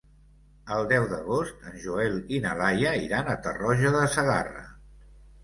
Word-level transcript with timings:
El 0.77 0.85
deu 0.91 1.03
d'agost 1.11 1.67
en 1.71 1.75
Joel 1.83 2.17
i 2.39 2.41
na 2.47 2.55
Laia 2.63 2.95
iran 3.09 3.31
a 3.31 3.37
Tarroja 3.45 3.95
de 3.99 4.03
Segarra. 4.17 4.67